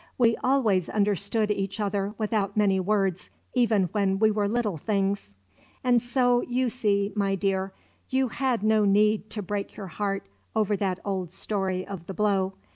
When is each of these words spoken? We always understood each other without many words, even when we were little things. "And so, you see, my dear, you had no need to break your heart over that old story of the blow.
We 0.17 0.35
always 0.43 0.89
understood 0.89 1.51
each 1.51 1.79
other 1.79 2.15
without 2.17 2.57
many 2.57 2.79
words, 2.79 3.29
even 3.53 3.83
when 3.91 4.17
we 4.17 4.31
were 4.31 4.47
little 4.47 4.77
things. 4.77 5.35
"And 5.83 6.01
so, 6.01 6.41
you 6.41 6.69
see, 6.69 7.13
my 7.15 7.35
dear, 7.35 7.71
you 8.09 8.29
had 8.29 8.63
no 8.63 8.83
need 8.83 9.29
to 9.29 9.43
break 9.43 9.77
your 9.77 9.85
heart 9.85 10.23
over 10.55 10.75
that 10.75 10.99
old 11.05 11.29
story 11.29 11.85
of 11.85 12.07
the 12.07 12.15
blow. 12.15 12.53